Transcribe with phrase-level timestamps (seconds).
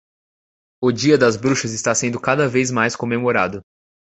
[0.81, 3.61] O dia das bruxas está sendo cada vez mais comemorado